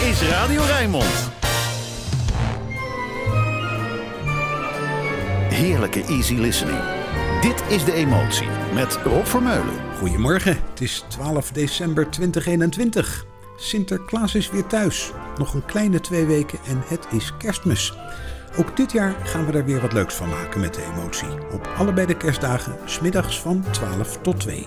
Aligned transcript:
is 0.00 0.22
Radio 0.22 0.62
Rijnmond. 0.62 1.30
Heerlijke 5.48 6.04
easy 6.04 6.34
listening. 6.34 6.78
Dit 7.40 7.62
is 7.68 7.84
De 7.84 7.92
Emotie 7.92 8.48
met 8.74 8.98
Rob 9.04 9.24
Vermeulen. 9.24 9.94
Goedemorgen, 9.98 10.58
het 10.70 10.80
is 10.80 11.04
12 11.08 11.50
december 11.50 12.10
2021. 12.10 13.24
Sinterklaas 13.56 14.34
is 14.34 14.50
weer 14.50 14.66
thuis. 14.66 15.10
Nog 15.36 15.54
een 15.54 15.64
kleine 15.64 16.00
twee 16.00 16.24
weken 16.24 16.58
en 16.66 16.82
het 16.84 17.06
is 17.10 17.36
kerstmis. 17.36 17.94
Ook 18.56 18.76
dit 18.76 18.92
jaar 18.92 19.14
gaan 19.24 19.46
we 19.46 19.52
er 19.52 19.64
weer 19.64 19.80
wat 19.80 19.92
leuks 19.92 20.14
van 20.14 20.28
maken 20.28 20.60
met 20.60 20.74
de 20.74 20.84
emotie. 20.94 21.52
Op 21.52 21.68
allebei 21.76 22.06
de 22.06 22.16
kerstdagen, 22.16 22.78
smiddags 22.84 23.40
van 23.40 23.64
12 23.70 24.18
tot 24.22 24.40
2. 24.40 24.66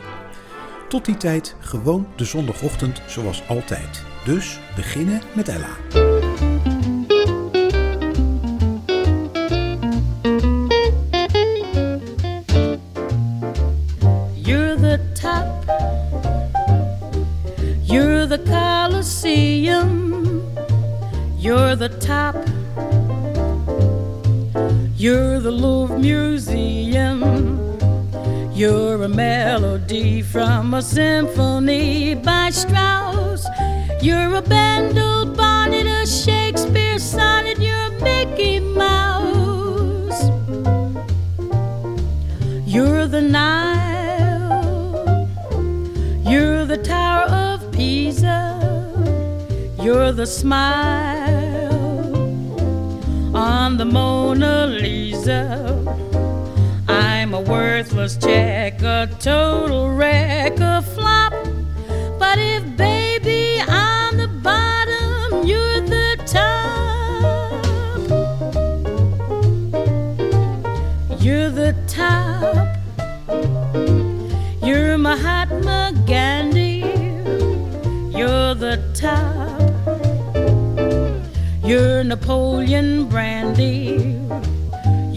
Tot 0.89 1.05
die 1.05 1.17
tijd 1.17 1.55
gewoon 1.59 2.07
de 2.15 2.25
zondagochtend 2.25 3.01
zoals 3.07 3.47
altijd. 3.47 4.12
Dus 4.25 4.59
beginnen 4.75 5.21
met 5.33 5.47
Ella. 5.47 5.75
You're 14.33 14.75
the 14.75 14.99
top. 15.13 15.45
You're 17.81 18.27
the 18.27 18.39
Colosseum. 18.43 20.13
You're 21.37 21.75
the 21.75 21.97
top. 21.97 22.35
You're 24.95 25.41
the 25.41 25.51
Louvre 25.51 25.99
Museum. 25.99 27.21
You're 28.53 29.03
a 29.03 29.09
melody 29.09 30.21
from 30.21 30.73
a 30.73 30.81
symphony 30.81 32.15
by 32.15 32.51
Strauss. 32.51 33.45
You're 34.03 34.35
a 34.35 34.41
Bendel 34.41 35.27
bonnet, 35.27 35.87
a 35.87 36.05
Shakespeare 36.05 36.99
sonnet. 36.99 37.57
You're 37.57 37.85
a 37.85 38.01
Mickey 38.01 38.59
Mouse. 38.59 40.23
You're 42.67 43.07
the 43.07 43.21
Nile. 43.21 44.59
You're 46.25 46.65
the 46.65 46.79
Tower 46.79 47.29
of 47.29 47.71
Pisa. 47.71 48.59
You're 49.81 50.11
the 50.11 50.25
smile 50.25 51.73
on 53.33 53.77
the 53.77 53.85
Mona 53.85 54.67
Lisa. 54.67 55.79
I'm 56.89 57.33
a 57.33 57.39
worthless 57.39 58.17
check, 58.17 58.81
a 58.81 59.07
total 59.21 59.95
wreck, 59.95 60.59
a 60.59 60.81
the 71.63 71.73
top. 71.87 72.67
You're 74.61 74.97
Mahatma 74.97 75.93
Gandhi. 76.05 76.79
You're 78.17 78.53
the 78.53 78.75
top. 78.93 79.61
You're 81.63 82.03
Napoleon 82.03 83.07
Brandy. 83.07 84.19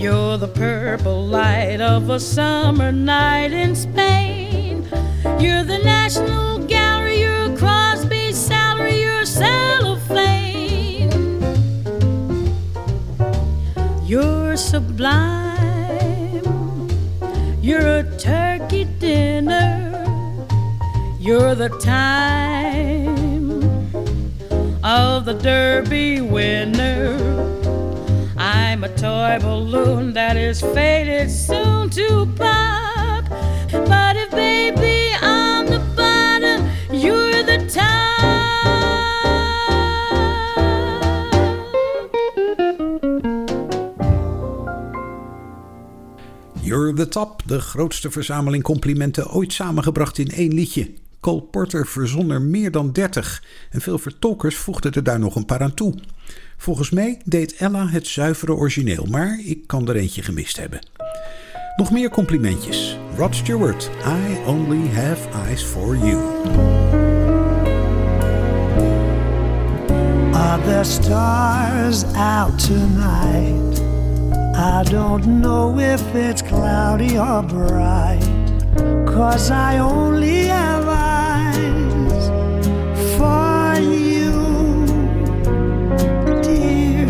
You're 0.00 0.38
the 0.38 0.47
purple 0.47 1.27
light 1.27 1.80
of 1.80 2.11
a 2.11 2.20
summer 2.20 2.92
night 2.92 3.53
in 3.53 3.75
Spain. 3.75 4.86
You're 5.41 5.64
the 5.64 5.81
National 5.83 6.60
Gallery. 6.60 7.22
You're 7.22 7.56
Crosby 7.56 8.31
Salary. 8.31 9.00
You're 9.00 9.25
cellophane. 9.25 11.10
You're 14.05 14.56
sublime. 14.56 15.36
You're 17.66 17.99
a 17.99 18.04
turkey 18.16 18.84
dinner. 19.00 20.06
You're 21.19 21.56
the 21.56 21.69
time 21.81 23.59
of 24.84 25.25
the 25.25 25.32
Derby 25.32 26.21
winner. 26.21 27.19
I'm 28.37 28.84
a 28.84 28.88
toy 28.91 29.38
balloon 29.41 30.12
that 30.12 30.37
is 30.37 30.60
fated 30.60 31.28
soon 31.28 31.91
to 31.91 32.32
pop. 32.37 33.25
But 33.72 34.15
if 34.15 34.31
baby 34.31 35.10
I'm 35.21 35.56
You're 46.66 46.93
the 46.93 47.09
Top, 47.09 47.43
de 47.44 47.60
grootste 47.60 48.10
verzameling 48.10 48.62
complimenten 48.62 49.31
ooit 49.31 49.53
samengebracht 49.53 50.19
in 50.19 50.31
één 50.31 50.54
liedje. 50.54 50.91
Cole 51.21 51.43
Porter 51.43 51.87
verzon 51.87 52.31
er 52.31 52.43
meer 52.43 52.71
dan 52.71 52.93
30 52.93 53.43
en 53.71 53.81
veel 53.81 53.99
vertolkers 53.99 54.56
voegden 54.56 54.93
er 54.93 55.03
daar 55.03 55.19
nog 55.19 55.37
een 55.37 55.44
paar 55.44 55.60
aan 55.60 55.75
toe. 55.75 55.94
Volgens 56.56 56.91
mij 56.91 57.21
deed 57.25 57.56
Ella 57.56 57.88
het 57.88 58.06
zuivere 58.06 58.54
origineel, 58.54 59.04
maar 59.04 59.41
ik 59.44 59.66
kan 59.66 59.88
er 59.88 59.97
eentje 59.97 60.22
gemist 60.22 60.56
hebben. 60.56 60.87
Nog 61.77 61.91
meer 61.91 62.10
complimentjes. 62.10 62.98
Rod 63.16 63.34
Stewart, 63.34 63.91
I 64.04 64.48
only 64.48 64.88
have 64.88 65.28
eyes 65.28 65.62
for 65.62 65.97
you. 65.97 66.16
Are 70.33 70.62
there 70.62 70.84
stars 70.84 72.04
out 72.15 72.66
tonight? 72.66 73.85
I 74.59 74.84
don't 74.84 75.27
know 75.43 75.78
if 75.78 76.03
it's 76.15 76.41
cloudy 76.41 77.19
or 77.19 77.43
bright. 77.43 78.22
Cause 79.06 79.50
I 79.50 79.77
only 79.78 80.47
have 80.47 80.89
eyes 80.89 82.27
for 83.19 83.78
you, 83.78 84.33
dear. 86.43 87.06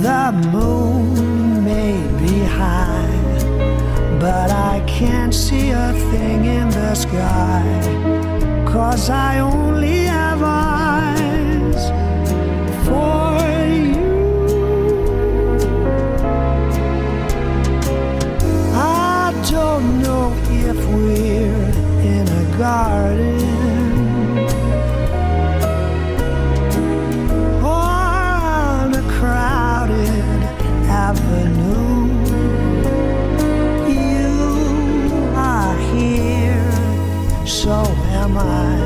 The 0.00 0.32
moon 0.50 1.62
may 1.62 2.00
be 2.18 2.38
high, 2.44 4.18
but 4.18 4.50
I 4.50 4.82
can't 4.86 5.34
see 5.34 5.70
a 5.70 5.92
thing 6.10 6.46
in 6.46 6.70
the 6.70 6.94
sky. 6.94 8.64
Cause 8.66 9.10
I 9.10 9.40
only 9.40 10.04
have 10.04 10.42
eyes 10.42 10.59
if 20.70 20.86
we're 20.94 21.70
in 22.14 22.26
a 22.42 22.44
garden 22.56 23.40
on 27.64 28.94
a 28.94 29.04
crowded 29.16 30.40
avenue. 31.06 32.06
You 33.98 34.30
are 35.34 35.76
here, 35.92 36.70
so 37.46 37.78
am 38.22 38.38
I. 38.38 38.78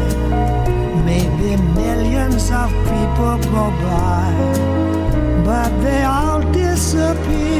Maybe 1.04 1.50
millions 1.82 2.50
of 2.50 2.70
people 2.92 3.36
go 3.56 3.64
by, 3.84 4.32
but 5.44 5.70
they 5.82 6.02
all 6.02 6.40
disappear 6.50 7.53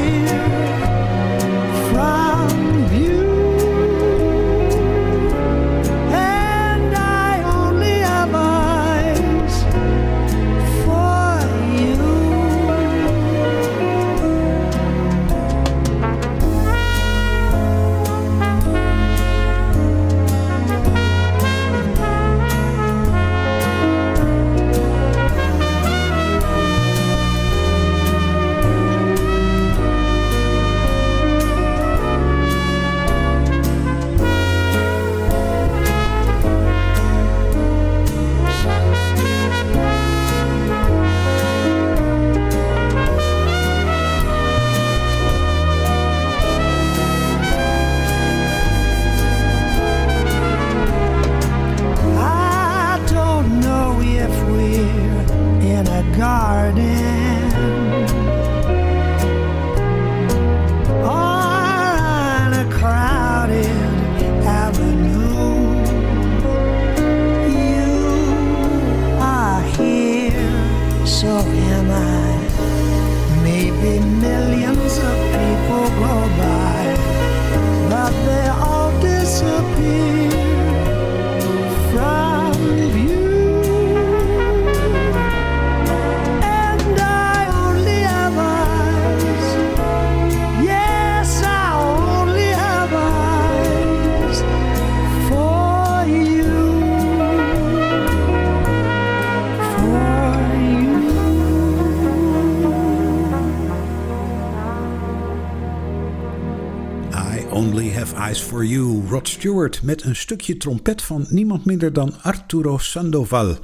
met 109.85 110.03
een 110.03 110.15
stukje 110.15 110.57
trompet 110.57 111.01
van 111.01 111.25
niemand 111.29 111.65
minder 111.65 111.93
dan 111.93 112.13
Arturo 112.21 112.77
Sandoval. 112.77 113.57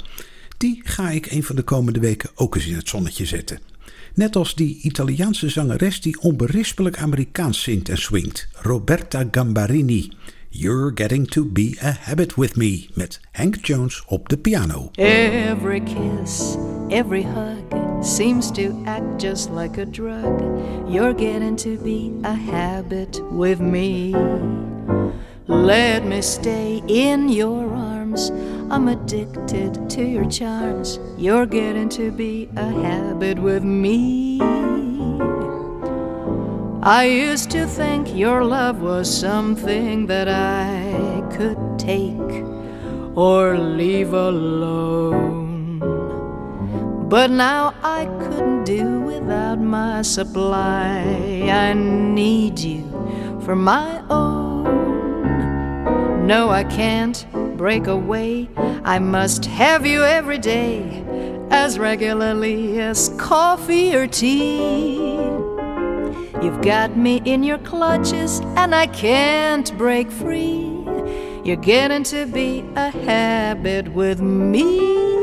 Die 0.58 0.82
ga 0.84 1.10
ik 1.10 1.32
een 1.32 1.44
van 1.44 1.56
de 1.56 1.62
komende 1.64 2.00
weken 2.00 2.30
ook 2.36 2.56
eens 2.56 2.68
in 2.68 2.76
het 2.76 2.90
zonnetje 2.90 3.26
zetten. 3.26 3.60
Net 4.14 4.36
als 4.36 4.56
die 4.56 4.80
Italiaanse 4.82 5.50
zangeres 5.50 6.02
die 6.02 6.22
onberispelijk 6.22 6.98
Amerikaans 6.98 7.62
zingt 7.62 7.90
en 7.90 7.98
swingt, 7.98 8.48
Roberta 8.54 9.28
Gambarini. 9.32 10.12
You're 10.50 10.92
Getting 10.96 11.28
To 11.28 11.46
Be 11.46 11.78
A 11.84 11.98
Habit 12.00 12.36
With 12.36 12.56
Me 12.56 12.88
met 12.94 13.20
Hank 13.32 13.66
Jones 13.66 14.04
op 14.08 14.30
de 14.30 14.38
piano. 14.38 14.90
Every 14.94 15.80
kiss, 15.80 16.56
every 16.88 17.24
hug 17.24 17.80
seems 18.02 18.52
to 18.52 18.84
act 18.86 19.22
just 19.22 19.50
like 19.50 19.82
a 19.82 19.86
drug. 19.86 20.42
You're 20.90 21.14
getting 21.14 21.56
to 21.58 21.78
be 21.84 22.12
a 22.24 22.34
habit 22.34 23.22
with 23.32 23.60
me. 23.60 24.12
Let 25.52 26.06
me 26.06 26.22
stay 26.22 26.82
in 26.88 27.28
your 27.28 27.74
arms. 27.74 28.30
I'm 28.70 28.88
addicted 28.88 29.90
to 29.90 30.02
your 30.02 30.24
charms. 30.30 30.98
You're 31.18 31.46
getting 31.46 31.90
to 31.90 32.10
be 32.10 32.48
a 32.56 32.64
habit 32.64 33.38
with 33.38 33.62
me. 33.62 34.40
I 36.82 37.04
used 37.04 37.52
to 37.52 37.68
think 37.68 38.16
your 38.16 38.46
love 38.46 38.82
was 38.82 39.14
something 39.14 40.06
that 40.08 40.30
I 40.30 41.22
could 41.36 41.60
take 41.78 42.46
or 43.14 43.58
leave 43.58 44.14
alone. 44.14 45.80
But 47.10 47.30
now 47.30 47.74
I 47.84 48.06
couldn't 48.22 48.64
do 48.64 49.02
without 49.02 49.60
my 49.60 50.02
supply. 50.02 51.04
I 51.52 51.74
need 51.74 52.58
you 52.58 52.84
for 53.44 53.58
my 53.58 54.02
own. 54.10 54.41
No, 56.32 56.50
I 56.50 56.64
can't 56.64 57.28
break 57.58 57.88
away. 57.88 58.48
I 58.86 59.00
must 59.00 59.44
have 59.48 59.86
you 59.86 60.02
every 60.02 60.38
day, 60.38 61.04
as 61.50 61.78
regularly 61.78 62.80
as 62.80 63.10
coffee 63.18 63.94
or 63.94 64.08
tea. 64.08 65.18
You've 66.42 66.62
got 66.62 66.96
me 66.96 67.22
in 67.26 67.44
your 67.44 67.58
clutches, 67.58 68.40
and 68.56 68.74
I 68.74 68.88
can't 68.88 69.78
break 69.78 70.10
free. 70.10 70.86
You're 71.44 71.58
getting 71.58 72.04
to 72.04 72.26
be 72.28 72.64
a 72.78 72.92
habit 72.92 73.90
with 73.90 74.22
me. 74.22 75.21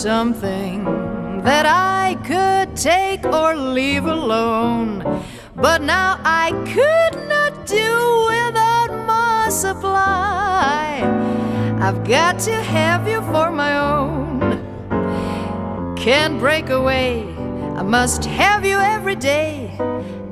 Something 0.00 0.84
that 1.44 1.66
I 1.66 2.14
could 2.24 2.74
take 2.74 3.22
or 3.26 3.54
leave 3.54 4.06
alone. 4.06 5.04
But 5.54 5.82
now 5.82 6.18
I 6.24 6.52
could 6.74 7.28
not 7.28 7.66
do 7.66 7.90
without 8.32 9.06
my 9.06 9.50
supply. 9.50 11.02
I've 11.82 12.02
got 12.08 12.38
to 12.48 12.54
have 12.54 13.06
you 13.06 13.20
for 13.32 13.50
my 13.50 13.78
own. 13.78 14.40
Can't 15.96 16.38
break 16.38 16.70
away, 16.70 17.22
I 17.76 17.82
must 17.82 18.24
have 18.24 18.64
you 18.64 18.78
every 18.78 19.16
day 19.16 19.76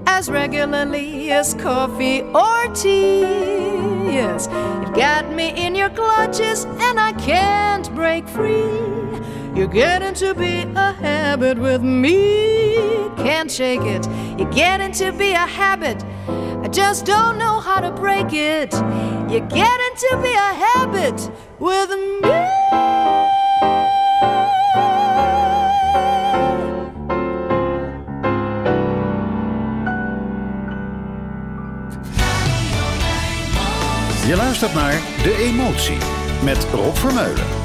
as 0.07 0.31
regularly 0.31 1.31
as 1.31 1.53
coffee 1.53 2.23
or 2.23 2.69
tea. 2.75 3.21
Yes, 4.17 4.49
you've 4.81 4.95
got 4.95 5.31
me 5.31 5.51
in 5.51 5.75
your 5.75 5.91
clutches 5.91 6.65
and 6.65 6.99
I 6.99 7.13
can't 7.13 7.95
break 7.95 8.27
free. 8.27 8.98
You're 9.59 9.67
getting 9.67 10.15
to 10.15 10.35
be 10.35 10.61
a 10.77 10.93
habit 10.93 11.59
with 11.59 11.83
me. 11.83 12.79
Can't 13.17 13.50
shake 13.50 13.83
it. 13.83 14.07
You're 14.38 14.49
getting 14.53 14.93
to 14.93 15.11
be 15.11 15.33
a 15.33 15.49
habit. 15.49 16.05
I 16.62 16.69
just 16.69 17.05
don't 17.05 17.38
know 17.38 17.59
how 17.59 17.81
to 17.81 17.91
break 17.91 18.33
it. 18.33 18.73
You're 19.29 19.49
getting 19.49 19.95
to 19.97 20.21
be 20.23 20.33
a 20.33 20.53
habit 20.65 21.29
with 21.59 21.91
me. 22.23 22.31
Je 34.27 34.37
luistert 34.37 34.75
naar 34.75 35.00
De 35.23 35.37
Emotie 35.38 35.99
met 36.45 36.67
Rob 36.73 36.97
Vermeulen. 36.97 37.58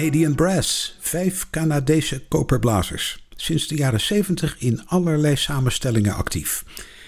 Canadian 0.00 0.34
Brass, 0.34 0.96
vijf 1.00 1.46
Canadese 1.50 2.22
koperblazers. 2.28 3.26
Sinds 3.36 3.68
de 3.68 3.74
jaren 3.74 4.00
70 4.00 4.56
in 4.58 4.82
allerlei 4.86 5.36
samenstellingen 5.36 6.14
actief. 6.14 6.64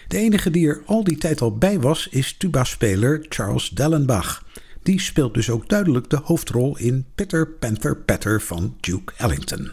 De 0.08 0.16
enige 0.16 0.50
die 0.50 0.68
er 0.68 0.82
al 0.86 1.04
die 1.04 1.16
tijd 1.16 1.40
al 1.40 1.56
bij 1.56 1.80
was, 1.80 2.08
is 2.10 2.34
tuba-speler 2.38 3.26
Charles 3.28 3.68
Dellenbach. 3.68 4.44
Die 4.82 5.00
speelt 5.00 5.34
dus 5.34 5.50
ook 5.50 5.68
duidelijk 5.68 6.10
de 6.10 6.20
hoofdrol 6.24 6.78
in 6.78 7.06
Peter 7.14 7.48
Panther 7.48 7.96
Patter 7.96 8.42
van 8.42 8.76
Duke 8.80 9.12
Ellington. 9.16 9.70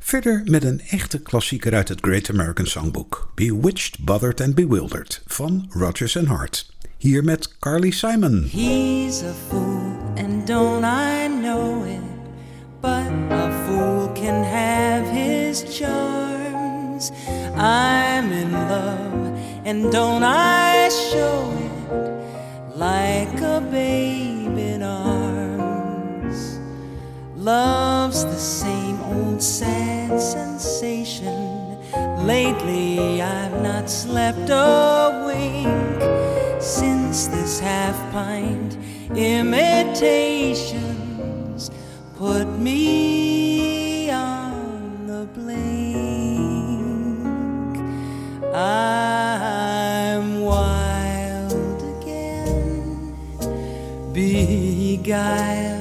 Verder 0.00 0.42
met 0.44 0.64
een 0.64 0.80
echte 0.80 1.18
klassieker 1.18 1.74
uit 1.74 1.88
het 1.88 1.98
Great 2.00 2.30
American 2.30 2.66
Songbook: 2.66 3.32
Bewitched, 3.34 4.04
Bothered 4.04 4.40
and 4.40 4.54
Bewildered 4.54 5.22
van 5.26 5.66
Rodgers 5.70 6.16
and 6.16 6.26
Hart. 6.26 6.74
Hier 6.98 7.24
met 7.24 7.58
Carly 7.58 7.90
Simon. 7.90 8.48
He's 8.50 9.22
a 9.22 9.32
fool, 9.48 10.01
and 10.16 10.46
don't 10.46 10.84
I 10.84 11.28
know 11.28 11.84
it? 11.84 12.00
But 12.80 13.10
a 13.30 13.50
fool 13.64 14.08
can 14.14 14.44
have 14.44 15.06
his 15.08 15.62
charms. 15.78 17.12
I'm 17.56 18.32
in 18.32 18.52
love, 18.52 19.38
and 19.64 19.90
don't 19.92 20.24
I 20.24 20.88
show 20.88 21.52
it 21.66 22.76
like 22.76 23.40
a 23.40 23.60
babe 23.70 24.58
in 24.58 24.82
arms? 24.82 26.58
Love's 27.36 28.24
the 28.24 28.38
same 28.38 29.00
old 29.02 29.42
sad 29.42 30.20
sensation. 30.20 31.78
Lately, 32.26 33.22
I've 33.22 33.62
not 33.62 33.88
slept 33.90 34.48
a 34.50 35.24
wink 35.26 36.02
since 36.62 37.26
this 37.28 37.58
half 37.60 37.96
pint 38.12 38.76
imitations 40.02 41.70
put 42.16 42.46
me 42.58 44.10
on 44.10 45.06
the 45.06 45.24
blink. 45.26 45.96
I'm 48.54 50.40
wild 50.40 51.82
again, 52.00 53.14
beguiled 54.12 55.71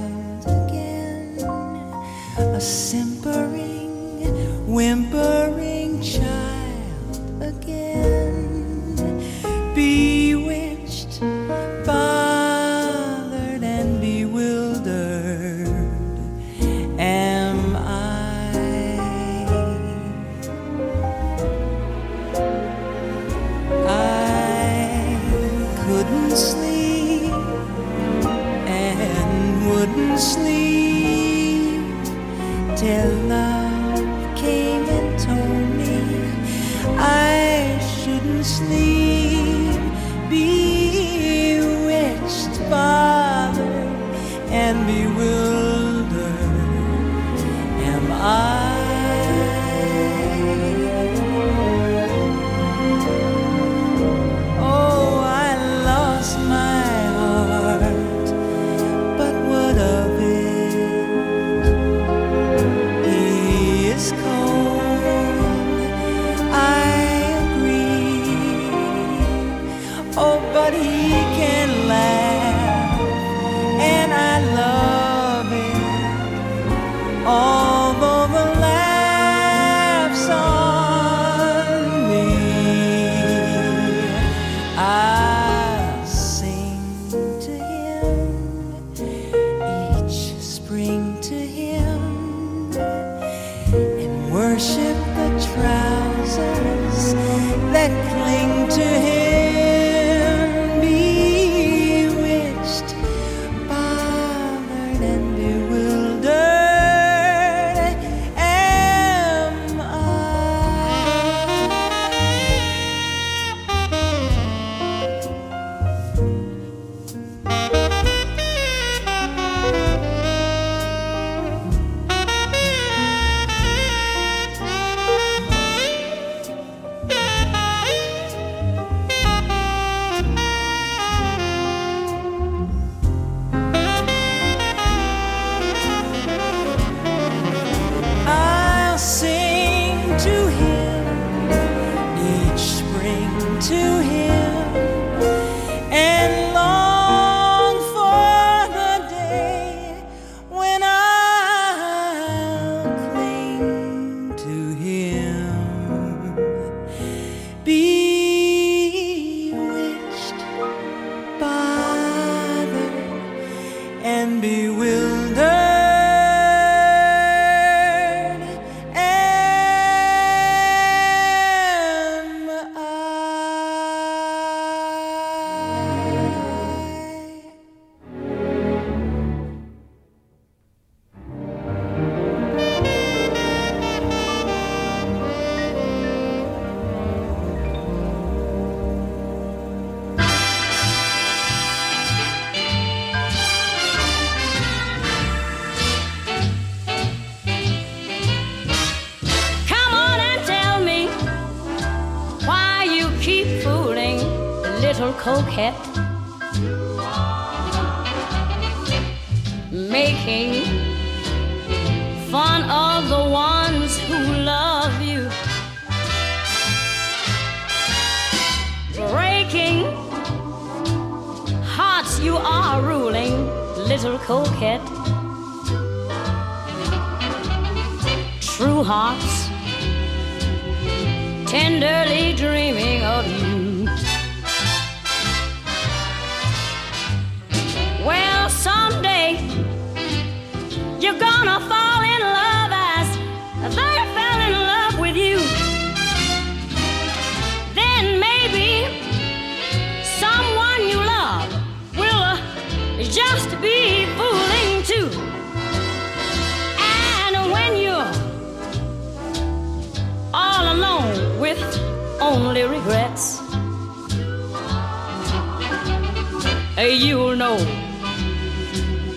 you'll 266.89 267.35
know, 267.35 267.57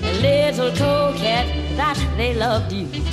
the 0.00 0.12
little 0.20 0.70
coquette, 0.72 1.77
that 1.77 1.98
they 2.16 2.35
loved 2.35 2.72
you. 2.72 3.04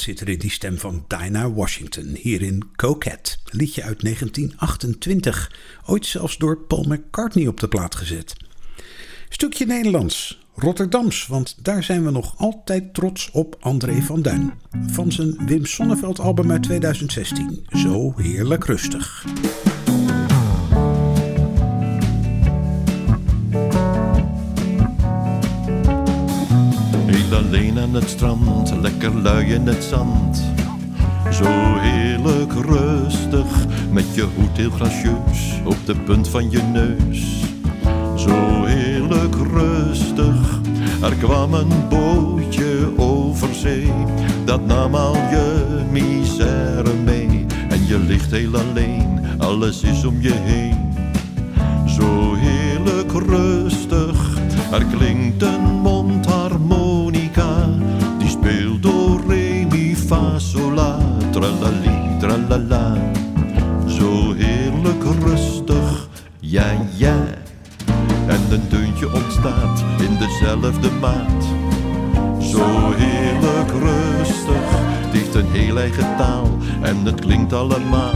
Zit 0.00 0.20
er 0.20 0.28
in 0.28 0.38
die 0.38 0.50
stem 0.50 0.78
van 0.78 1.04
Dinah 1.06 1.54
Washington, 1.54 2.16
hier 2.22 2.42
in 2.42 2.62
Coquette. 2.76 3.36
Liedje 3.44 3.82
uit 3.82 4.00
1928, 4.02 5.52
ooit 5.86 6.06
zelfs 6.06 6.36
door 6.36 6.58
Paul 6.58 6.84
McCartney 6.84 7.46
op 7.46 7.60
de 7.60 7.68
plaat 7.68 7.94
gezet. 7.94 8.34
Stukje 9.28 9.66
Nederlands, 9.66 10.46
Rotterdams, 10.54 11.26
want 11.26 11.56
daar 11.62 11.82
zijn 11.82 12.04
we 12.04 12.10
nog 12.10 12.34
altijd 12.38 12.94
trots 12.94 13.30
op 13.30 13.56
André 13.60 14.02
van 14.02 14.22
Duin. 14.22 14.52
Van 14.86 15.12
zijn 15.12 15.46
Wim 15.46 15.66
Sonneveld 15.66 16.20
album 16.20 16.50
uit 16.50 16.62
2016, 16.62 17.66
Zo 17.68 18.12
Heerlijk 18.16 18.64
Rustig. 18.64 19.26
Alleen 27.48 27.67
aan 27.88 27.94
het 27.94 28.08
strand, 28.08 28.74
lekker 28.80 29.14
lui 29.14 29.52
in 29.52 29.66
het 29.66 29.84
zand. 29.84 30.42
Zo 31.32 31.44
heerlijk 31.78 32.52
rustig, 32.52 33.66
met 33.90 34.14
je 34.14 34.22
hoed 34.22 34.56
heel 34.56 34.70
gracieus 34.70 35.60
op 35.64 35.76
de 35.84 35.94
punt 35.94 36.28
van 36.28 36.50
je 36.50 36.62
neus. 36.62 37.44
Zo 38.16 38.64
heerlijk 38.64 39.34
rustig, 39.34 40.60
er 41.02 41.14
kwam 41.14 41.54
een 41.54 41.88
bootje 41.88 42.92
over 42.96 43.54
zee. 43.54 43.92
Dat 44.44 44.66
nam 44.66 44.94
al 44.94 45.14
je 45.14 45.64
misère 45.90 46.94
mee 47.04 47.46
en 47.68 47.86
je 47.86 47.98
ligt 47.98 48.30
heel 48.30 48.56
alleen, 48.56 49.20
alles 49.38 49.82
is 49.82 50.04
om 50.04 50.20
je 50.20 50.34
heen. 50.34 50.92
Zo 51.86 52.34
heerlijk 52.34 53.12
rustig, 53.12 54.38
er 54.72 54.84
klinkt 54.84 55.42
een 55.42 55.80
fa, 60.08 60.38
sol, 60.38 60.72
la, 60.74 60.98
tralali, 61.32 61.96
tralala. 62.20 62.96
Zo 63.86 64.32
heerlijk 64.32 65.04
rustig, 65.24 66.08
ja, 66.40 66.66
ja. 66.96 67.16
En 68.26 68.40
een 68.50 68.68
deuntje 68.68 69.12
ontstaat 69.12 69.84
in 69.98 70.16
dezelfde 70.18 70.90
maat. 71.00 71.42
Zo 72.42 72.92
heerlijk 72.96 73.70
rustig, 73.70 74.66
het 75.04 75.12
heeft 75.12 75.34
een 75.34 75.50
heel 75.50 75.78
eigen 75.78 76.16
taal 76.16 76.48
en 76.82 77.04
het 77.04 77.20
klinkt 77.20 77.52
allemaal. 77.52 78.14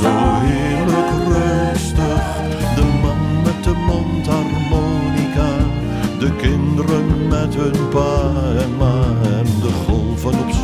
Zo 0.00 0.12
heerlijk 0.40 1.10
rustig, 1.28 2.22
de 2.74 2.84
man 3.02 3.42
met 3.42 3.64
de 3.64 3.74
mondharmonica, 3.86 5.50
de 6.18 6.32
kinderen 6.36 7.28
met 7.28 7.54
hun 7.54 7.88
pa 7.88 8.32
en 8.62 8.76
ma 8.76 9.00
en 9.22 9.44
de 9.44 9.70
golven 9.86 10.38
op 10.38 10.57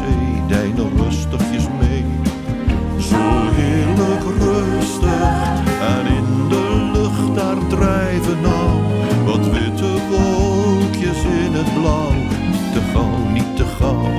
rustig 4.63 5.63
en 5.81 6.07
in 6.07 6.49
de 6.49 6.91
lucht 6.93 7.35
daar 7.35 7.67
drijven 7.69 8.41
nou 8.41 8.81
wat 9.25 9.51
witte 9.51 9.93
wolkjes 10.11 11.23
in 11.25 11.53
het 11.53 11.75
blauw. 11.75 12.13
Niet 12.13 12.73
te 12.73 12.81
gauw, 12.93 13.29
niet 13.33 13.57
te 13.57 13.65
gauw, 13.65 14.11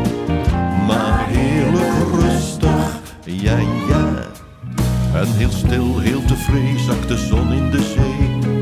maar 0.88 1.26
heerlijk 1.28 1.94
rustig, 2.14 3.00
ja 3.24 3.58
ja. 3.88 4.34
En 5.14 5.28
heel 5.28 5.52
stil, 5.52 6.00
heel 6.00 6.26
tevreden 6.26 6.80
zakt 6.80 7.08
de 7.08 7.18
zon 7.18 7.54
in 7.54 7.72
de 7.72 7.82
zee. 7.82 8.54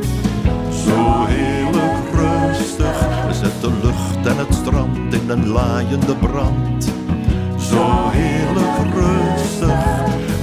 Zo 0.85 1.25
heerlijk 1.25 2.09
rustig 2.13 3.07
zet 3.31 3.61
de 3.61 3.71
lucht 3.83 4.27
en 4.27 4.37
het 4.37 4.53
strand 4.53 5.13
in 5.13 5.29
een 5.29 5.47
laaiende 5.47 6.15
brand. 6.15 6.91
Zo 7.57 8.09
heerlijk 8.09 8.93
rustig 8.93 9.42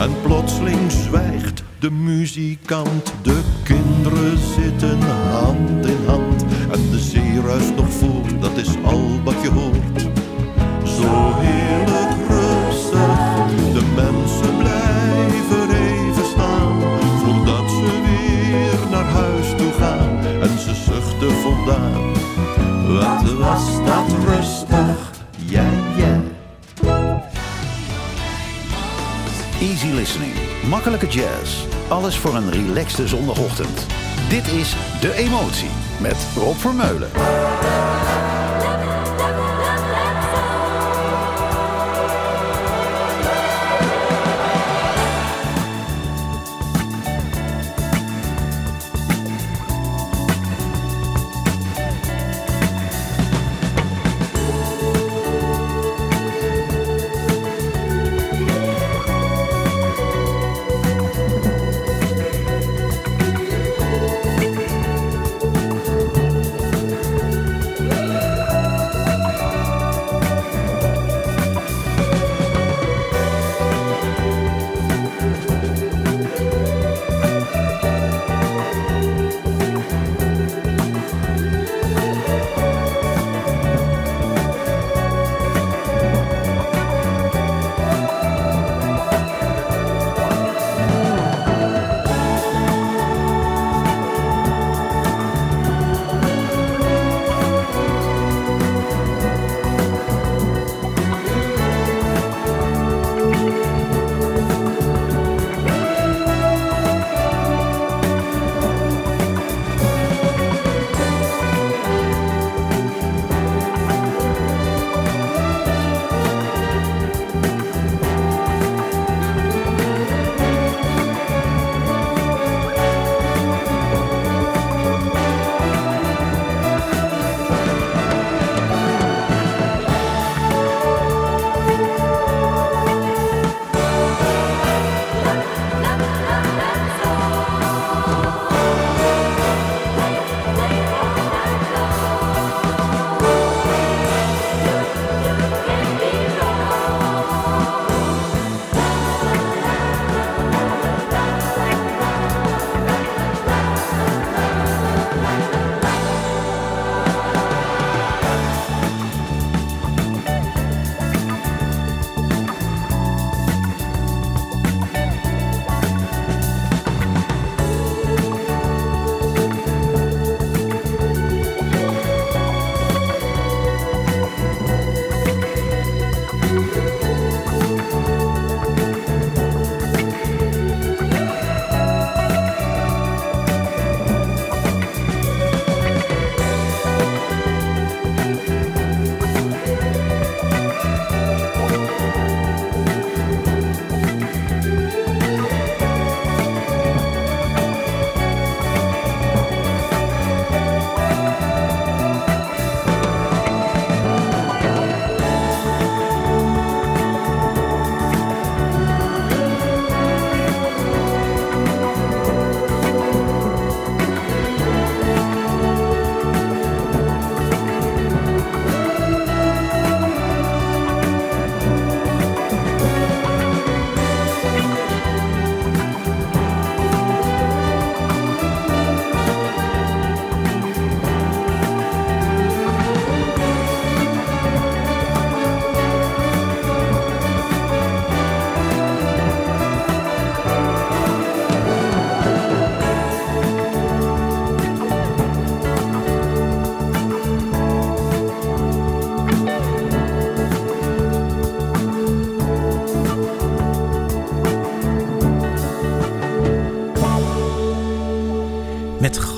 en 0.01 0.21
plotseling 0.23 0.93
zwijgt 0.93 1.63
de 1.79 1.91
muzikant. 1.91 3.13
De 3.23 3.41
kinderen 3.63 4.39
zitten 4.39 5.01
hand 5.03 5.87
in 5.87 6.05
hand 6.07 6.45
en 6.73 6.91
de 6.91 6.99
zee 6.99 7.41
ruist 7.41 7.75
nog 7.75 7.93
voort, 7.93 8.41
dat 8.41 8.57
is 8.57 8.69
al 8.85 9.23
wat 9.25 9.43
je 9.43 9.51
hoort. 9.51 10.10
Easy 29.61 29.87
listening, 29.87 30.33
makkelijke 30.69 31.07
jazz. 31.07 31.65
Alles 31.89 32.17
voor 32.17 32.35
een 32.35 32.51
relaxte 32.51 33.09
zondagochtend. 33.09 33.87
Dit 34.29 34.47
is 34.47 34.77
De 35.01 35.13
Emotie 35.15 35.71
met 36.01 36.27
Rob 36.37 36.57
Vermeulen. 36.57 37.11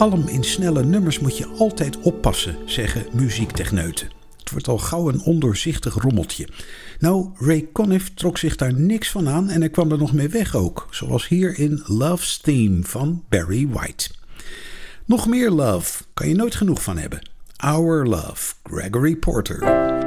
Galm 0.02 0.28
in 0.28 0.44
snelle 0.44 0.84
nummers 0.84 1.18
moet 1.18 1.38
je 1.38 1.46
altijd 1.46 2.00
oppassen, 2.00 2.56
zeggen 2.64 3.06
muziektechneuten. 3.12 4.10
Het 4.38 4.50
wordt 4.50 4.68
al 4.68 4.78
gauw 4.78 5.08
een 5.08 5.22
ondoorzichtig 5.22 5.94
rommeltje. 5.94 6.48
Nou, 6.98 7.30
Ray 7.38 7.68
Conniff 7.72 8.10
trok 8.14 8.38
zich 8.38 8.56
daar 8.56 8.74
niks 8.74 9.10
van 9.10 9.28
aan 9.28 9.48
en 9.48 9.60
hij 9.60 9.70
kwam 9.70 9.92
er 9.92 9.98
nog 9.98 10.12
mee 10.12 10.28
weg 10.28 10.54
ook. 10.54 10.88
Zoals 10.90 11.28
hier 11.28 11.58
in 11.58 11.82
Love's 11.86 12.38
Theme 12.38 12.82
van 12.82 13.24
Barry 13.28 13.68
White. 13.68 14.10
Nog 15.04 15.26
meer 15.26 15.50
love, 15.50 16.02
kan 16.14 16.28
je 16.28 16.34
nooit 16.34 16.54
genoeg 16.54 16.82
van 16.82 16.98
hebben. 16.98 17.28
Our 17.56 18.06
Love, 18.06 18.54
Gregory 18.62 19.16
Porter. 19.16 20.01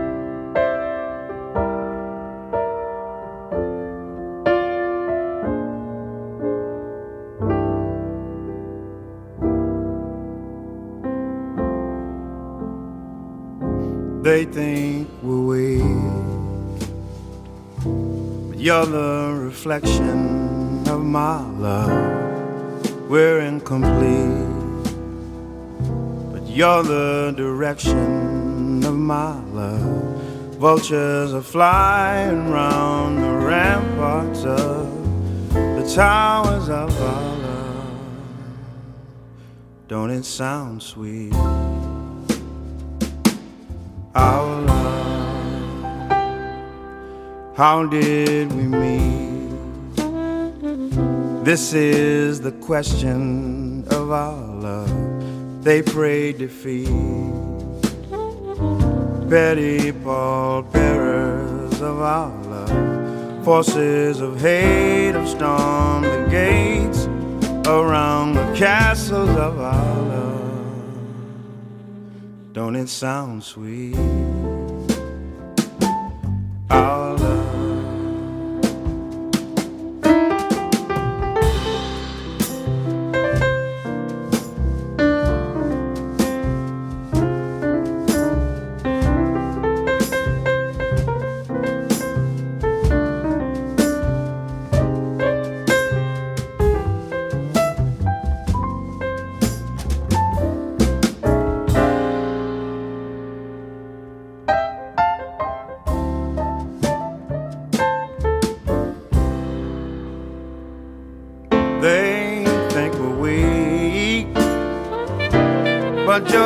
They 14.35 14.43
think 14.43 15.07
we're 15.23 15.39
weak, 15.39 16.89
but 18.49 18.59
you're 18.59 18.85
the 18.85 19.33
reflection 19.33 20.85
of 20.89 21.01
my 21.05 21.39
love. 21.51 23.09
We're 23.09 23.39
incomplete, 23.39 24.83
but 26.33 26.45
you're 26.49 26.83
the 26.83 27.33
direction 27.37 28.83
of 28.83 28.95
my 28.95 29.39
love. 29.53 30.03
Vultures 30.57 31.33
are 31.33 31.41
flying 31.41 32.51
round 32.51 33.23
the 33.23 33.31
ramparts 33.31 34.43
of 34.43 35.53
the 35.53 35.89
towers 35.95 36.67
of 36.67 36.91
our 37.01 37.37
love. 37.37 37.99
Don't 39.87 40.09
it 40.09 40.25
sound 40.25 40.83
sweet? 40.83 41.31
Our 44.15 44.61
love. 44.61 46.07
How 47.55 47.85
did 47.85 48.51
we 48.53 48.63
meet? 48.63 49.25
This 51.43 51.73
is 51.73 52.41
the 52.41 52.51
question 52.53 53.85
of 53.89 54.11
our 54.11 54.47
love. 54.55 55.63
They 55.63 55.81
pray 55.81 56.33
defeat. 56.33 56.87
Petty 59.29 59.91
pallbearers 59.91 61.81
of 61.81 62.01
our 62.01 62.31
love. 62.45 63.43
Forces 63.43 64.21
of 64.21 64.39
hate 64.41 65.13
have 65.13 65.27
stormed 65.27 66.05
the 66.05 66.27
gates 66.31 67.07
around 67.67 68.33
the 68.35 68.53
castles 68.55 69.29
of 69.29 69.59
our 69.59 70.01
love. 70.01 70.24
Don't 72.55 72.77
it 72.77 72.87
sound 72.87 73.43
sweet? 73.43 74.44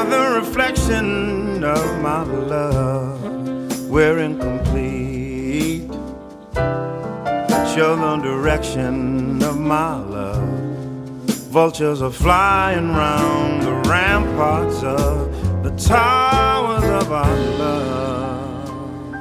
The 0.10 0.40
reflection 0.40 1.64
of 1.64 2.02
my 2.02 2.24
love. 2.24 3.90
We're 3.90 4.20
incomplete, 4.20 5.90
you're 7.76 7.96
the 7.96 8.18
direction 8.22 9.42
of 9.44 9.58
my 9.58 9.96
love. 9.96 10.50
Vultures 11.50 12.02
are 12.02 12.12
flying 12.12 12.90
round 12.90 13.64
the 13.64 13.90
ramparts 13.90 14.84
of 14.84 15.64
the 15.64 15.72
towers 15.72 16.84
of 16.84 17.12
our 17.12 17.38
love. 17.64 19.14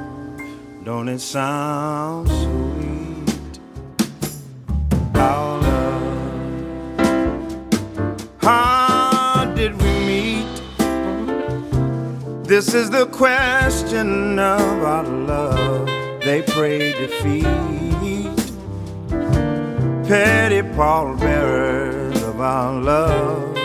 Don't 0.83 1.07
it 1.09 1.19
sound 1.19 2.27
sweet? 2.27 2.78
This 12.49 12.73
is 12.73 12.89
the 12.89 13.05
question 13.05 14.39
of 14.39 14.83
our 14.83 15.03
love. 15.03 15.85
They 16.21 16.41
pray 16.41 16.93
defeat. 16.93 17.45
Petty 20.07 20.63
pallbearers 20.75 22.23
of 22.23 22.41
our 22.41 22.73
love. 22.73 23.55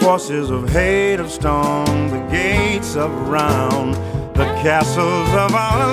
Forces 0.00 0.50
of 0.50 0.68
hate 0.70 1.20
have 1.20 1.30
stormed 1.30 2.10
the 2.10 2.26
gates 2.28 2.96
of 2.96 3.12
round 3.28 3.94
the 4.34 4.46
castles 4.60 5.28
of 5.28 5.54
our 5.54 5.86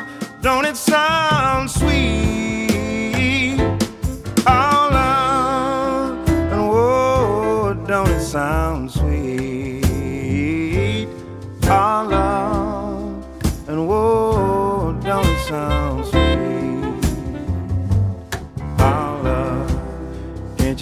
love. 0.00 0.04
Don't 0.40 0.64
it 0.64 0.78
sound 0.78 1.23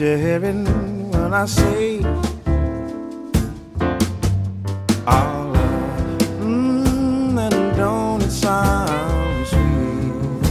you 0.02 0.16
hear 0.16 0.44
it 0.44 0.54
when 1.12 1.32
I 1.32 1.46
say? 1.46 2.00
Love, 5.06 5.56
mm, 6.40 7.38
and 7.38 7.76
don't 7.76 8.20
it 8.20 8.30
sound 8.32 9.46
sweet? 9.46 10.42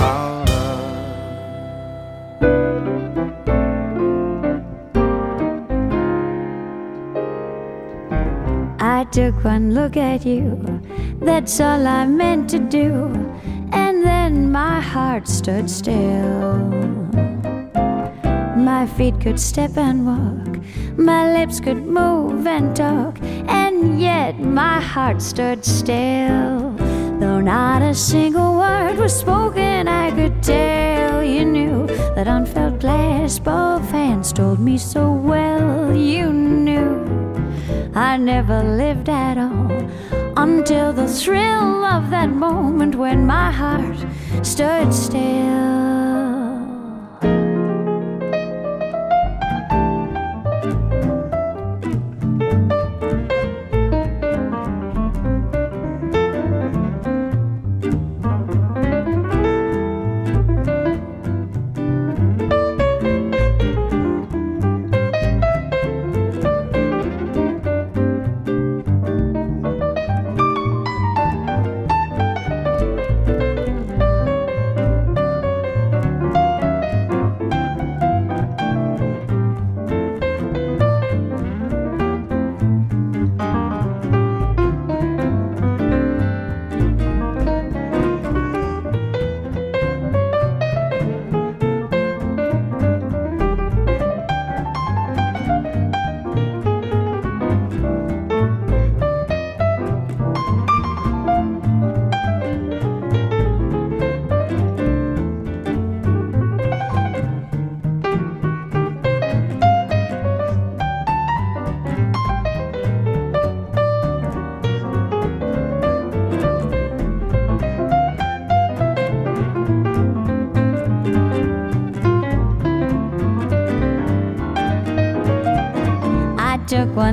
Love. 0.00 0.48
I 8.80 9.04
took 9.10 9.44
one 9.44 9.74
look 9.74 9.98
at 9.98 10.24
you, 10.24 10.80
that's 11.20 11.60
all 11.60 11.86
I 11.86 12.06
meant 12.06 12.48
to 12.50 12.58
do, 12.58 13.12
and 13.70 14.02
then 14.02 14.50
my 14.50 14.80
heart 14.80 15.28
stood 15.28 15.68
still. 15.68 16.85
My 18.66 18.84
feet 18.84 19.20
could 19.20 19.38
step 19.38 19.76
and 19.76 20.04
walk, 20.04 20.58
my 20.98 21.32
lips 21.32 21.60
could 21.60 21.86
move 21.86 22.48
and 22.48 22.74
talk, 22.74 23.16
and 23.22 24.00
yet 24.00 24.40
my 24.40 24.80
heart 24.80 25.22
stood 25.22 25.64
still. 25.64 26.74
Though 27.20 27.40
not 27.40 27.82
a 27.82 27.94
single 27.94 28.56
word 28.56 28.98
was 28.98 29.14
spoken, 29.14 29.86
I 29.86 30.10
could 30.10 30.42
tell 30.42 31.22
you 31.22 31.44
knew 31.44 31.86
that 32.16 32.26
unfelt 32.26 32.80
clasp 32.80 33.46
of 33.46 33.88
hands 33.88 34.32
told 34.32 34.58
me 34.58 34.78
so 34.78 35.12
well 35.12 35.94
you 35.94 36.32
knew. 36.32 37.06
I 37.94 38.16
never 38.16 38.64
lived 38.64 39.08
at 39.08 39.38
all 39.38 39.70
until 40.36 40.92
the 40.92 41.06
thrill 41.06 41.84
of 41.84 42.10
that 42.10 42.30
moment 42.30 42.96
when 42.96 43.26
my 43.26 43.52
heart 43.52 43.96
stood 44.42 44.92
still. 44.92 46.15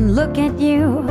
One 0.04 0.16
look 0.16 0.38
at 0.38 0.60
you. 0.60 1.06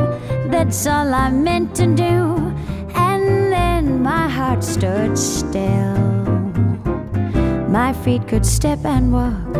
That's 0.49 0.85
all 0.87 1.13
I 1.13 1.29
meant 1.29 1.75
to 1.75 1.87
do. 1.87 2.53
And 2.95 3.51
then 3.51 4.01
my 4.01 4.27
heart 4.29 4.63
stood 4.63 5.17
still. 5.17 5.97
My 7.69 7.93
feet 7.93 8.27
could 8.27 8.45
step 8.45 8.85
and 8.85 9.11
walk, 9.11 9.55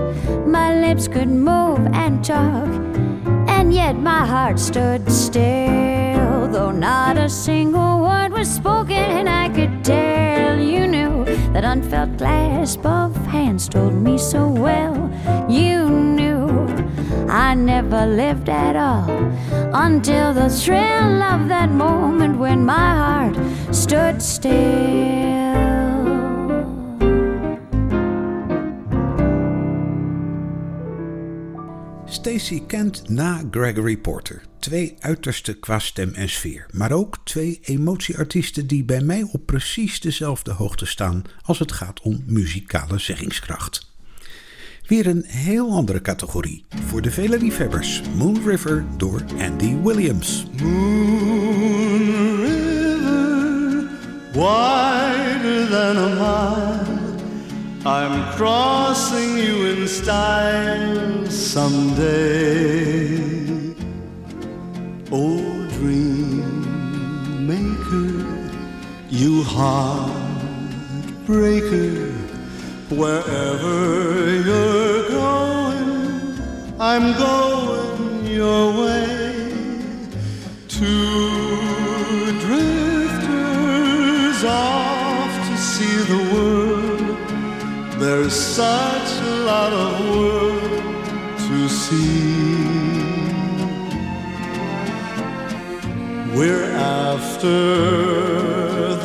my 0.46 0.69
lips 0.86 1.08
could 1.08 1.30
move 1.30 1.80
and 1.93 2.24
talk, 2.24 2.69
and 3.50 3.74
yet 3.74 3.96
my 3.96 4.24
heart 4.24 4.60
stood 4.60 5.12
still. 5.12 6.48
Though 6.54 6.72
not 6.72 7.17
a 7.17 7.28
single 7.28 8.02
word 8.02 8.32
was 8.32 8.48
spoken, 8.48 9.06
and 9.19 9.28
I 9.28 9.50
could 9.50 9.84
tell 9.84 10.60
you 10.60 10.86
knew 10.88 11.26
that 11.54 11.63
unfelt 11.63 12.19
clasp 12.19 12.86
of 12.86 13.15
hands 13.26 13.67
told 13.67 13.96
me 13.96 14.19
so 14.19 14.48
well. 14.48 14.96
You 15.50 15.72
I 17.34 17.56
never 17.56 18.06
lived 18.06 18.48
at 18.48 18.76
all 18.76 19.10
until 19.74 20.36
the 20.36 20.50
thrill 20.50 21.24
of 21.24 21.48
that 21.48 21.72
moment 21.72 22.38
when 22.38 22.63
my 22.63 22.74
heart 22.74 23.36
stood 23.72 24.22
still. 24.22 25.54
Stacey 32.06 32.63
Kent 32.67 33.10
na 33.10 33.41
Gregory 33.52 33.98
Porter. 33.98 34.43
Twee 34.60 34.96
uitersten 35.00 35.60
qua 35.60 35.80
stem 35.80 36.13
en 36.13 36.30
sfeer. 36.30 36.65
Maar 36.72 36.91
ook 36.91 37.17
twee 37.24 37.60
emotieartiesten 37.63 38.67
die 38.67 38.84
bij 38.84 39.02
mij 39.02 39.28
op 39.32 39.46
precies 39.46 40.00
dezelfde 40.02 40.52
hoogte 40.52 40.86
staan 40.86 41.22
als 41.41 41.60
het 41.60 41.72
gaat 41.72 42.02
om 42.02 42.24
muzikale 42.26 43.00
zeggingskracht. 43.00 43.92
Weer 44.93 45.08
een 45.08 45.25
heel 45.27 45.71
andere 45.71 46.01
categorie 46.01 46.65
voor 46.86 47.01
de 47.01 47.12
vele 47.12 47.38
liefhebbers. 47.38 48.01
Moon 48.17 48.41
River 48.45 48.86
door 48.97 49.23
Andy 49.39 49.75
Williams. 49.84 50.45
Moon 50.62 52.06
River, 52.41 53.88
wider 54.34 55.69
than 55.69 55.97
a 55.97 56.08
mile. 56.08 56.79
I'm 57.86 58.36
crossing 58.36 59.38
you 59.38 59.67
in 59.69 59.88
style 59.88 61.32
someday. 61.32 63.19
Oh, 65.10 65.67
dream 65.79 66.65
maker, 67.45 68.25
you 69.08 69.43
heartbreaker, 69.43 70.12
wherever 72.89 74.12
I'm 76.95 77.10
going 77.17 78.27
your 78.27 78.63
way. 78.84 79.34
Two 80.67 82.39
drifters 82.45 83.63
off 84.43 85.32
to 85.47 85.56
see 85.58 85.97
the 86.13 86.21
world. 86.32 87.17
There's 87.99 88.36
such 88.36 89.12
a 89.21 89.36
lot 89.49 89.73
of 89.73 89.91
world 90.15 90.84
to 91.47 91.67
see. 91.67 92.62
We're 96.38 96.69
after 96.73 97.60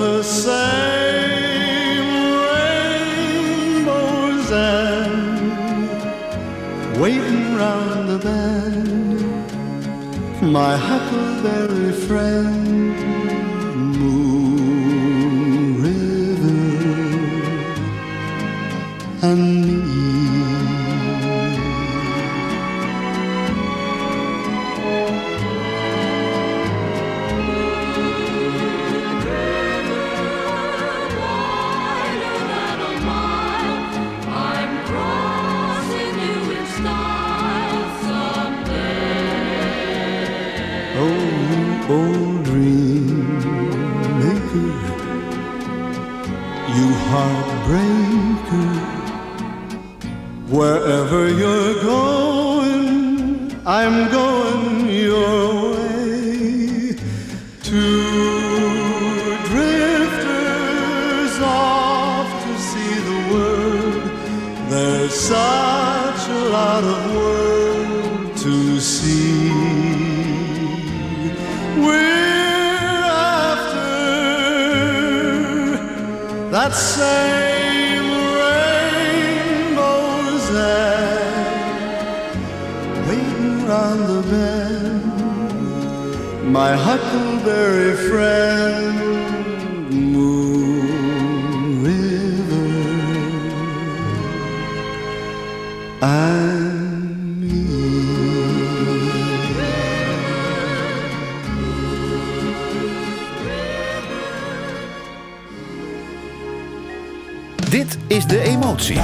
the 0.02 0.22
same 0.22 1.38
rainbows 3.80 4.48
and 4.52 5.00
waiting 7.00 7.37
round 7.58 8.08
the 8.08 8.18
bend. 8.18 9.20
My 10.58 10.76
huckleberry 10.76 11.92
friend, 12.06 12.96
Moon 13.98 15.82
River 15.82 16.62
and 19.22 19.42
me. 19.66 19.77
You 46.76 46.88
heartbreaker. 47.10 48.70
Wherever 50.48 51.28
you're 51.28 51.82
going, 51.82 53.52
I'm 53.66 54.10
going 54.10 54.90
your 54.90 55.72
way. 55.72 56.96
Two 57.62 59.36
drifters 59.50 61.34
off 61.42 62.28
to 62.44 62.58
see 62.58 62.94
the 63.10 63.18
world. 63.32 64.04
There's 64.70 65.14
such 65.14 66.28
a 66.28 66.48
lot 66.50 66.84
of 66.84 67.07
that 76.68 76.76
same 76.76 78.08
rainbow's 79.72 80.48
end, 80.50 81.56
waiting 83.08 83.58
round 83.66 84.00
the 84.12 84.22
bend. 84.30 85.04
My 86.52 86.72
huckleberry 86.76 87.94
friend, 88.08 89.07
is 108.18 108.26
De 108.26 108.42
Emotie. 108.42 109.00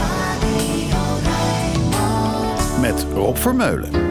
Met 2.80 3.06
Rob 3.14 3.36
Vermeulen. 3.36 4.03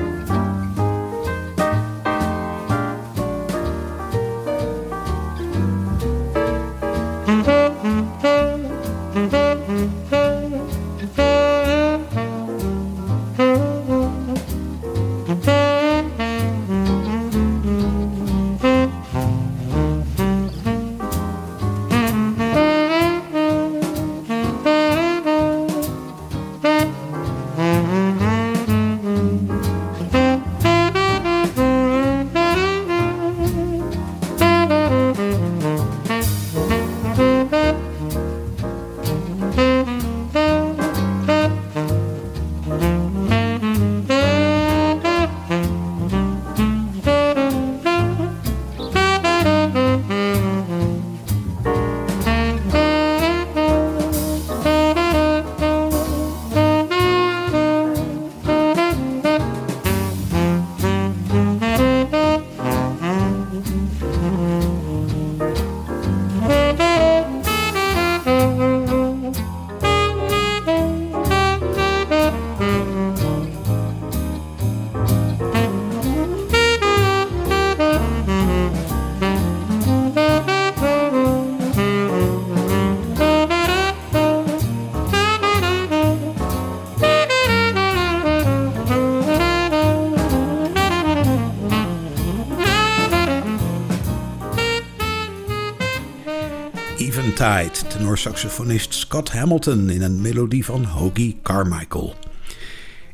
Tenorsaxofonist 98.13 98.93
Scott 98.93 99.31
Hamilton 99.31 99.89
in 99.89 100.01
een 100.01 100.21
melodie 100.21 100.65
van 100.65 100.83
Hoagie 100.83 101.37
Carmichael. 101.43 102.15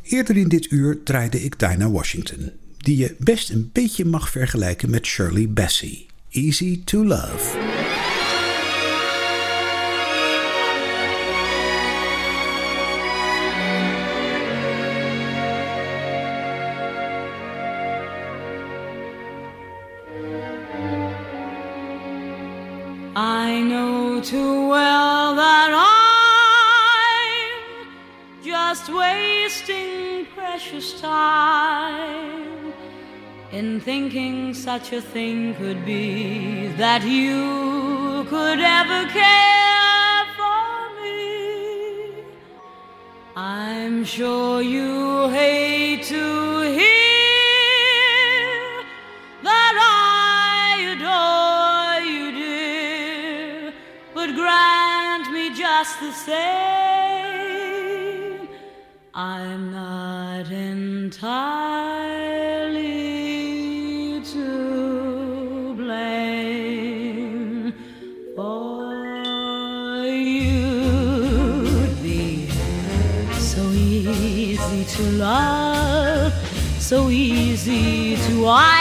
Eerder 0.03 0.37
in 0.37 0.47
dit 0.47 0.71
uur 0.71 1.03
draaide 1.03 1.43
ik 1.43 1.59
Dinah 1.59 1.91
Washington, 1.91 2.51
die 2.77 2.97
je 2.97 3.15
best 3.19 3.49
een 3.49 3.69
beetje 3.73 4.05
mag 4.05 4.29
vergelijken 4.29 4.89
met 4.89 5.05
Shirley 5.05 5.49
Bassey. 5.49 6.05
Easy 6.29 6.81
to 6.83 7.05
Love. 7.05 7.58
Too 24.21 24.67
well 24.67 25.35
that 25.35 25.71
I'm 25.73 25.87
just 28.43 28.93
wasting 28.93 30.25
precious 30.35 30.99
time 30.99 32.73
in 33.51 33.79
thinking 33.79 34.53
such 34.53 34.91
a 34.91 35.01
thing 35.01 35.55
could 35.55 35.85
be 35.85 36.67
that 36.77 37.03
you 37.03 38.25
could 38.29 38.59
ever 38.59 39.07
care 39.09 40.25
for 40.35 40.89
me. 41.01 42.25
I'm 43.35 44.03
sure 44.03 44.61
you 44.61 45.29
hate 45.29 45.58
the 55.99 56.11
same. 56.13 56.39
I'm 59.13 59.71
not 59.71 60.49
entirely 60.49 61.41
to 64.33 65.73
blame 65.75 67.73
for 68.33 70.05
you'd 70.05 72.01
be 72.01 72.47
so 73.37 73.61
easy 73.71 74.85
to 74.95 75.03
love, 75.17 76.33
so 76.79 77.09
easy 77.09 78.15
to 78.15 78.47
idolize 78.47 78.78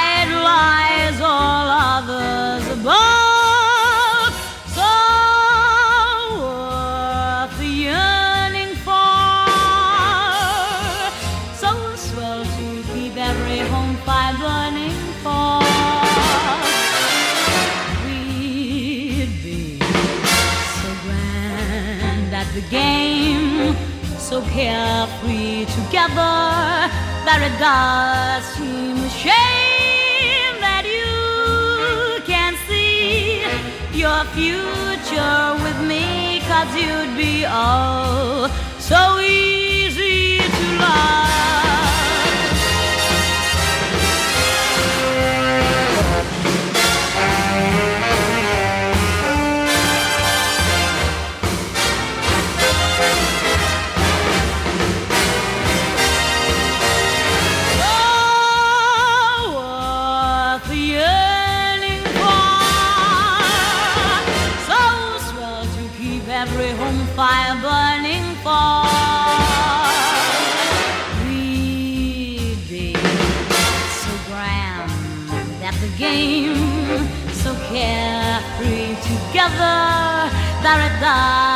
carefree 24.59 25.67
together 25.67 26.35
that 27.27 27.41
it 27.47 27.55
does 27.63 28.43
seem 28.57 28.97
a 28.97 29.11
shame 29.23 30.57
that 30.67 30.85
you 30.99 32.21
can't 32.27 32.59
see 32.67 33.39
your 33.97 34.25
future 34.35 35.55
with 35.63 35.79
me, 35.87 36.41
cause 36.51 36.75
you'd 36.75 37.17
be 37.17 37.45
oh 37.47 38.51
so 38.81 39.21
easy 39.21 40.39
to 40.39 40.65
love. 40.81 41.28
That 81.01 81.48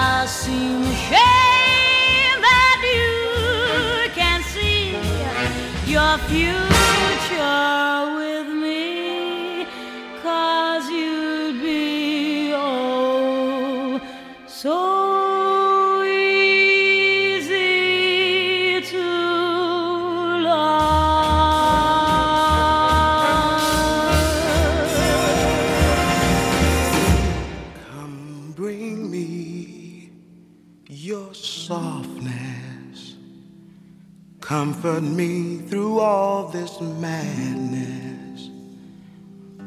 Comfort 34.82 35.04
me 35.04 35.58
through 35.58 36.00
all 36.00 36.48
this 36.48 36.80
madness. 36.80 38.50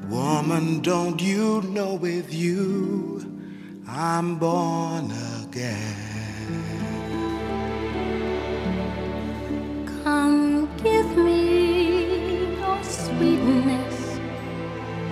Woman, 0.09 0.81
don't 0.81 1.21
you 1.21 1.61
know 1.61 1.93
with 1.93 2.33
you 2.33 3.23
I'm 3.87 4.37
born 4.37 5.13
again? 5.41 5.95
Come 10.03 10.67
give 10.83 11.15
me 11.15 12.57
your 12.57 12.83
sweetness. 12.83 14.19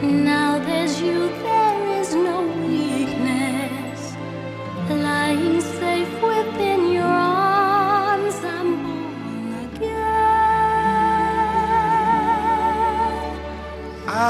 Now 0.02 0.60
there's 0.60 1.00
you, 1.00 1.30
there 1.30 1.63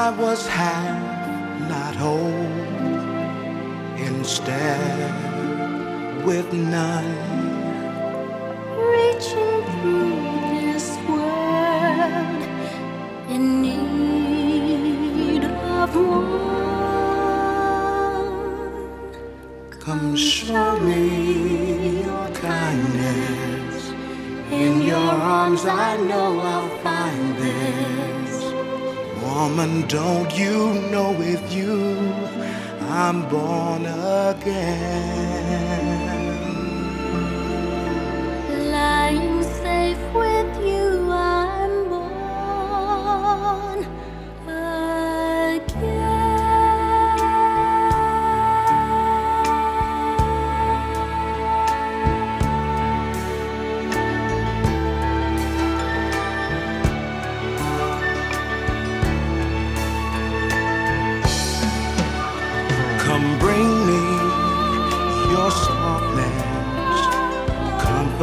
I 0.03 0.09
was 0.09 0.45
half, 0.47 0.99
not 1.69 1.95
whole, 1.95 2.49
instead 3.95 5.13
with 6.25 6.51
none. 6.51 7.15
Reaching 8.95 9.63
through 9.71 10.15
this 10.55 10.87
world 11.07 12.43
in 13.29 13.43
need 13.61 15.43
of 15.45 15.95
one. 15.95 16.33
Come 19.79 20.17
show 20.17 20.79
me 20.79 22.03
your 22.03 22.27
kindness. 22.49 23.93
In 24.51 24.81
your 24.81 25.13
arms, 25.37 25.63
I 25.65 25.95
know 25.95 26.41
I'll 26.41 26.69
find. 26.79 26.92
Woman, 29.35 29.87
don't 29.87 30.31
you 30.37 30.73
know 30.91 31.11
with 31.11 31.51
you 31.51 31.97
I'm 32.81 33.27
born 33.29 33.83
again? 33.87 35.32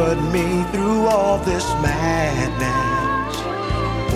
Put 0.01 0.17
me 0.33 0.63
through 0.71 1.05
all 1.05 1.37
this 1.37 1.67
madness. 1.85 3.35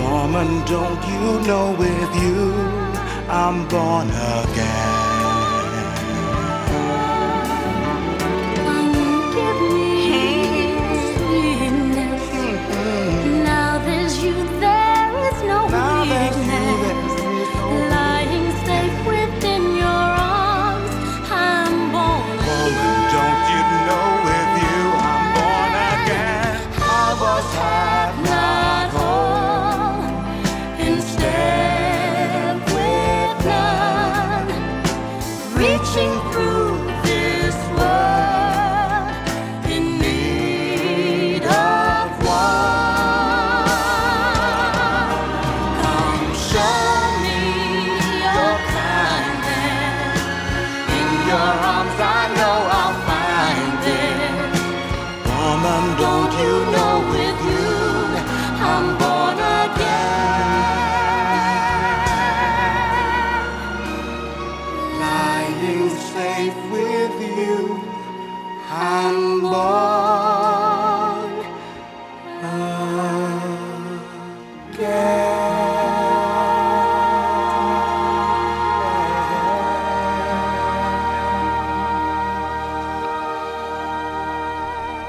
Woman, 0.00 0.48
don't 0.66 1.02
you 1.12 1.46
know 1.46 1.76
with 1.78 2.12
you 2.22 2.40
I'm 3.28 3.68
born 3.68 4.08
again? 4.08 4.95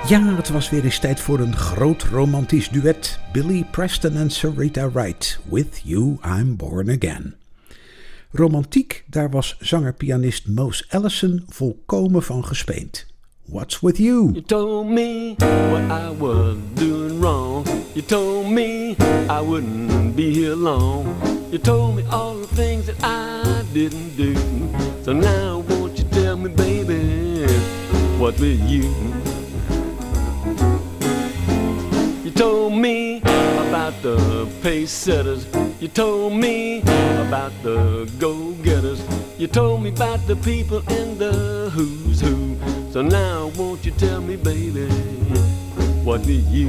Ja, 0.07 0.35
het 0.35 0.49
was 0.49 0.69
weer 0.69 0.83
eens 0.83 0.99
tijd 0.99 1.19
voor 1.19 1.39
een 1.39 1.55
groot 1.55 2.03
romantisch 2.03 2.69
duet. 2.69 3.19
Billy 3.31 3.65
Preston 3.71 4.15
en 4.15 4.29
Sarita 4.29 4.91
Wright. 4.91 5.39
With 5.49 5.81
You 5.83 6.17
I'm 6.25 6.55
Born 6.55 6.89
Again. 6.89 7.35
Romantiek, 8.31 9.03
daar 9.07 9.29
was 9.29 9.57
zanger-pianist 9.59 10.47
Mose 10.47 10.85
Allison 10.89 11.43
volkomen 11.47 12.23
van 12.23 12.45
gespeend. 12.45 13.05
What's 13.45 13.79
with 13.79 13.97
you? 13.97 14.31
You 14.31 14.41
told 14.41 14.89
me 14.89 15.35
what 15.69 15.81
I 15.81 16.17
was 16.17 16.55
doing 16.73 17.19
wrong. 17.19 17.67
You 17.93 18.05
told 18.05 18.49
me 18.49 18.95
I 19.29 19.41
wouldn't 19.45 20.15
be 20.15 20.31
here 20.31 20.55
long. 20.55 21.05
You 21.49 21.61
told 21.61 21.95
me 21.95 22.03
all 22.09 22.35
the 22.41 22.55
things 22.55 22.85
that 22.85 23.03
I 23.03 23.61
didn't 23.73 24.15
do. 24.15 24.33
So 25.03 25.13
now 25.13 25.63
won't 25.67 25.97
you 25.97 26.05
tell 26.09 26.37
me, 26.37 26.49
baby, 26.49 27.45
what 28.17 28.39
with 28.39 28.69
you? 28.69 29.26
Told 32.38 32.71
me 32.71 33.17
about 33.17 33.99
the 34.03 34.47
pace 34.61 34.91
setters. 34.91 35.47
You 35.79 35.88
told 35.88 36.33
me 36.33 36.81
about 36.81 37.51
the 37.63 38.07
go 38.19 38.51
getters. 38.61 39.01
You 39.39 39.47
told 39.47 39.81
me 39.81 39.89
about 39.89 40.19
the 40.27 40.35
people 40.35 40.83
in 40.88 41.17
the 41.17 41.71
who's 41.73 42.21
who. 42.21 42.55
So 42.91 43.01
now 43.01 43.47
won't 43.57 43.83
you 43.83 43.91
tell 43.91 44.21
me, 44.21 44.35
baby, 44.35 44.88
what 46.05 46.19
with 46.19 46.47
you? 46.51 46.67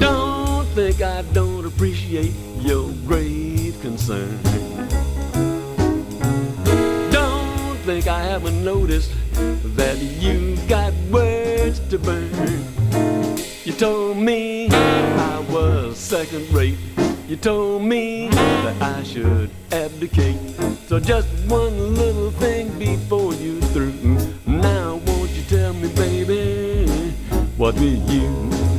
Don't 0.00 0.66
think 0.74 1.00
I 1.02 1.22
don't 1.32 1.66
appreciate 1.66 2.34
your 2.58 2.90
grave 3.06 3.80
concern. 3.80 4.40
Don't 7.12 7.78
think 7.86 8.08
I 8.08 8.22
haven't 8.24 8.64
noticed 8.64 9.12
that 9.76 9.98
you've 9.98 10.68
got 10.68 10.92
words 11.12 11.49
to 11.78 11.98
burn. 11.98 12.30
You 13.64 13.72
told 13.72 14.16
me 14.16 14.68
I 14.70 15.38
was 15.50 15.96
second 15.96 16.52
rate. 16.52 16.78
You 17.28 17.36
told 17.36 17.82
me 17.82 18.28
that 18.28 18.82
I 18.82 19.02
should 19.04 19.50
abdicate. 19.70 20.40
So 20.88 20.98
just 20.98 21.28
one 21.48 21.94
little 21.94 22.32
thing 22.32 22.76
before 22.78 23.34
you 23.34 23.60
through. 23.72 24.18
Now 24.46 25.00
won't 25.06 25.30
you 25.30 25.42
tell 25.44 25.72
me, 25.72 25.88
baby, 25.94 26.86
what 27.56 27.74
with 27.74 28.10
you? 28.10 28.69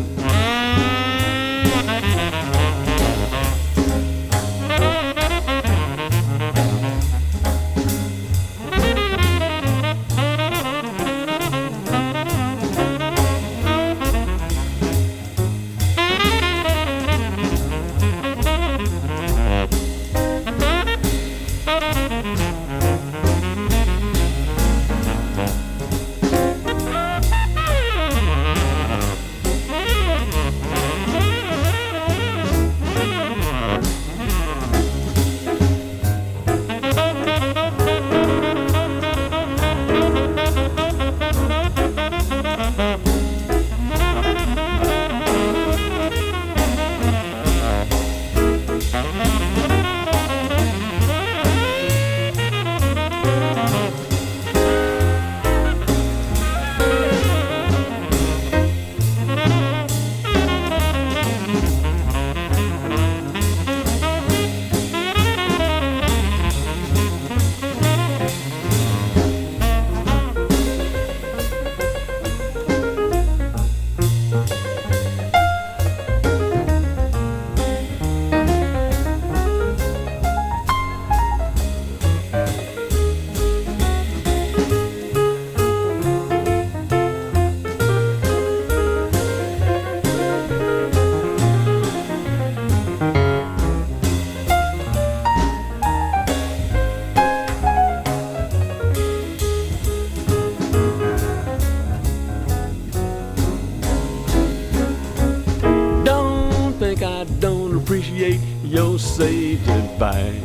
Sage 109.11 109.67
advice. 109.67 110.41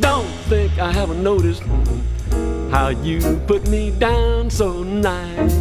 Don't 0.00 0.26
think 0.50 0.78
I 0.80 0.90
haven't 0.92 1.22
noticed 1.22 1.62
how 2.72 2.88
you 2.88 3.20
put 3.46 3.68
me 3.68 3.92
down 3.92 4.50
so 4.50 4.82
nice. 4.82 5.54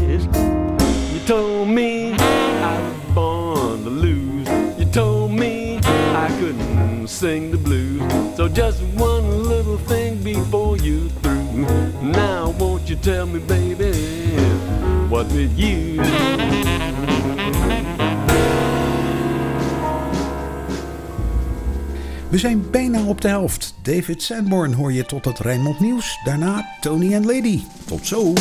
You 1.14 1.20
told 1.28 1.70
me 1.70 2.14
I 2.14 2.82
was 2.82 3.14
born 3.14 3.84
to 3.84 3.90
lose. 3.92 4.50
You 4.80 4.86
told 4.86 5.32
me 5.32 5.78
I 5.84 6.28
couldn't 6.40 7.08
sing 7.08 7.52
the 7.52 7.60
blues. 7.60 8.02
So 8.36 8.50
just 8.50 8.82
one 8.96 9.44
little 9.44 9.78
thing 9.78 10.24
before 10.24 10.78
you 10.78 11.10
through. 11.22 11.68
Now 12.02 12.50
won't 12.58 12.90
you 12.90 12.96
tell 12.96 13.28
me, 13.28 13.40
baby, 13.42 13.94
what 15.08 15.28
with 15.28 15.56
you? 15.56 16.02
We 22.36 22.42
zijn 22.42 22.70
bijna 22.72 23.06
op 23.06 23.22
de 23.22 23.28
helft. 23.28 23.76
David 23.82 24.22
Sanborn 24.22 24.74
hoor 24.74 24.94
je 24.94 25.06
tot 25.06 25.26
het 25.26 25.40
Rijnmond 25.40 25.80
Nieuws. 25.80 26.20
Daarna 26.24 26.66
Tony 26.82 27.14
en 27.14 27.26
Lady. 27.26 27.62
Tot 27.86 28.08
zo. 28.08 28.34